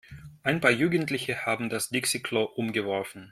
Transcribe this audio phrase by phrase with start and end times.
[0.41, 3.29] Ein paar Jugendliche haben das Dixi-Klo umgeworfen.